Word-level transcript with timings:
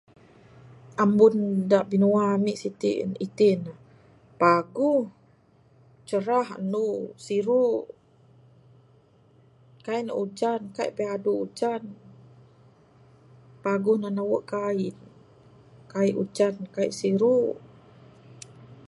Ambun 1.03 1.35
da 1.69 1.79
binua 1.89 2.23
ami 2.35 2.53
siti 2.61 2.91
itin 3.25 3.59
ne 3.65 3.73
paguh...cerah 4.41 6.47
andu 6.57 6.85
siru...kaii 7.25 10.03
ne 10.05 10.13
ujan 10.23 10.61
kaii 10.75 10.91
ne 10.91 10.95
biadu 10.97 11.31
ujan...paguh 11.45 13.97
tinan 13.97 14.15
nawe 14.17 14.39
kain...kaii 14.51 16.11
ujan 16.23 16.55
kaii 16.75 16.91
siru. 16.99 17.35